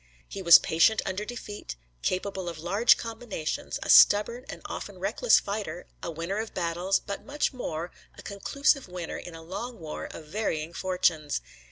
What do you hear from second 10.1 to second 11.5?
varying fortunes.